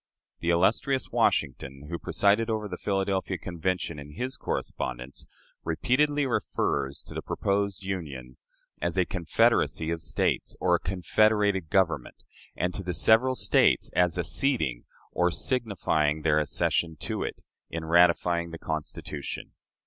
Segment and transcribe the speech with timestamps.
[0.39, 5.27] The illustrious Washington, who presided over the Philadelphia Convention, in his correspondence,
[5.63, 8.37] repeatedly refers to the proposed Union
[8.81, 12.15] as a "Confederacy" of States, or a "confederated Government,"
[12.55, 18.49] and to the several States as "acceding," or signifying their "accession," to it, in ratifying
[18.49, 19.51] the Constitution.